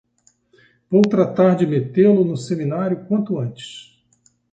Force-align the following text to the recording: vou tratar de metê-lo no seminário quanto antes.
vou 0.89 1.03
tratar 1.03 1.53
de 1.55 1.67
metê-lo 1.67 2.25
no 2.25 2.35
seminário 2.35 3.05
quanto 3.05 3.37
antes. 3.37 3.99